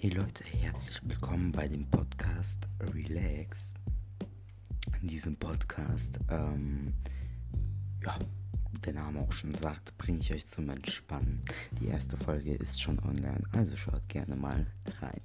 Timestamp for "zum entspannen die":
10.46-11.88